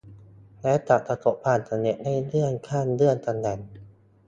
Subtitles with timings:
[0.61, 3.59] และจะประสบความสำเร็จได้เลื่อนขั้นเลื่อนตำแหน่ง